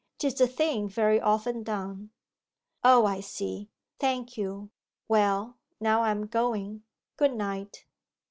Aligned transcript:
'Tis 0.17 0.41
a 0.41 0.47
thing 0.47 0.89
very 0.89 1.21
often 1.21 1.61
done.' 1.61 2.09
'O, 2.83 3.05
I 3.05 3.19
see. 3.19 3.69
Thank 3.99 4.35
you. 4.35 4.71
Well, 5.07 5.59
now 5.79 6.01
I 6.01 6.09
am 6.09 6.25
going. 6.25 6.81
Good 7.17 7.35
night. 7.35 7.85